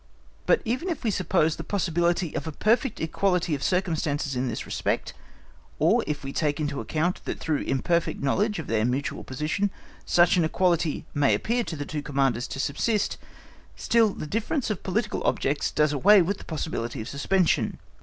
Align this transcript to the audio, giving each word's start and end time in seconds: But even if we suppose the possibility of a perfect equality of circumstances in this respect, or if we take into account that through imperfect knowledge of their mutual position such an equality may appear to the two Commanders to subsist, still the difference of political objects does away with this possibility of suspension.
But 0.47 0.63
even 0.65 0.89
if 0.89 1.03
we 1.03 1.11
suppose 1.11 1.57
the 1.57 1.63
possibility 1.63 2.33
of 2.35 2.47
a 2.47 2.51
perfect 2.51 2.99
equality 2.99 3.53
of 3.53 3.61
circumstances 3.61 4.35
in 4.35 4.47
this 4.47 4.65
respect, 4.65 5.13
or 5.77 6.03
if 6.07 6.23
we 6.23 6.33
take 6.33 6.59
into 6.59 6.79
account 6.81 7.23
that 7.25 7.37
through 7.39 7.59
imperfect 7.61 8.19
knowledge 8.19 8.57
of 8.57 8.65
their 8.65 8.83
mutual 8.83 9.23
position 9.23 9.69
such 10.03 10.37
an 10.37 10.43
equality 10.43 11.05
may 11.13 11.35
appear 11.35 11.63
to 11.65 11.75
the 11.75 11.85
two 11.85 12.01
Commanders 12.01 12.47
to 12.47 12.59
subsist, 12.59 13.19
still 13.75 14.09
the 14.09 14.25
difference 14.25 14.71
of 14.71 14.81
political 14.81 15.23
objects 15.23 15.69
does 15.69 15.93
away 15.93 16.19
with 16.23 16.37
this 16.37 16.45
possibility 16.47 16.99
of 16.99 17.07
suspension. 17.07 17.77